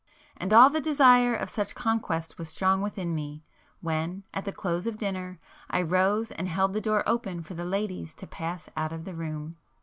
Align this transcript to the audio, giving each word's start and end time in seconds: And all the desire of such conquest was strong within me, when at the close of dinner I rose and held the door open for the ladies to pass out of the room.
And 0.35 0.51
all 0.51 0.71
the 0.71 0.81
desire 0.81 1.35
of 1.35 1.47
such 1.47 1.75
conquest 1.75 2.39
was 2.39 2.49
strong 2.49 2.81
within 2.81 3.13
me, 3.13 3.43
when 3.81 4.23
at 4.33 4.45
the 4.45 4.51
close 4.51 4.87
of 4.87 4.97
dinner 4.97 5.39
I 5.69 5.83
rose 5.83 6.31
and 6.31 6.47
held 6.47 6.73
the 6.73 6.81
door 6.81 7.03
open 7.05 7.43
for 7.43 7.53
the 7.53 7.65
ladies 7.65 8.15
to 8.15 8.25
pass 8.25 8.67
out 8.75 8.91
of 8.93 9.05
the 9.05 9.13
room. 9.13 9.57